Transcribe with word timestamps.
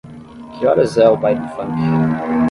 Que 0.57 0.65
horas 0.71 0.93
é 0.97 1.07
o 1.07 1.15
baile 1.23 1.47
funk. 1.55 1.77